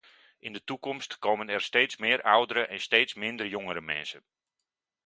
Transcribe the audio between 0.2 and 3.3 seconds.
In de toekomst komen er steeds meer oudere en steeds